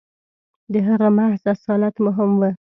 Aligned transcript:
•د 0.71 0.73
هغه 0.87 1.07
محض 1.17 1.41
اصالت 1.53 1.95
مهم 2.05 2.31
و. 2.39 2.41